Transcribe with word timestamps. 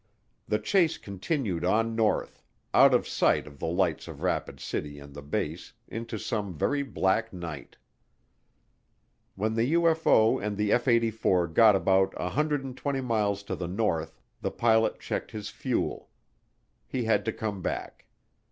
The 0.47 0.57
chase 0.57 0.97
continued 0.97 1.63
on 1.63 1.95
north 1.95 2.41
out 2.73 2.91
of 2.91 3.07
sight 3.07 3.45
of 3.45 3.59
the 3.59 3.67
lights 3.67 4.07
of 4.07 4.23
Rapid 4.23 4.59
City 4.59 4.97
and 4.97 5.13
the 5.13 5.21
base 5.21 5.73
into 5.87 6.17
some 6.17 6.55
very 6.55 6.81
black 6.81 7.31
night. 7.31 7.77
When 9.35 9.53
the 9.53 9.73
UFO 9.73 10.43
and 10.43 10.57
the 10.57 10.71
F 10.71 10.87
84 10.87 11.49
got 11.49 11.75
about 11.75 12.17
120 12.19 12.99
miles 13.01 13.43
to 13.43 13.55
the 13.55 13.67
north, 13.67 14.19
the 14.41 14.49
pilot 14.49 14.99
checked 14.99 15.29
his 15.29 15.49
fuel; 15.49 16.09
he 16.87 17.03
had 17.03 17.23
to 17.25 17.31
come 17.31 17.61
back. 17.61 18.07